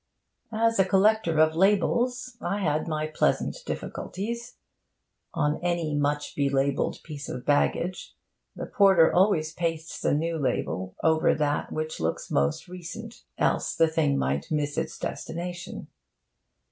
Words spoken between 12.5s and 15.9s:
recent; else the thing might miss its destination.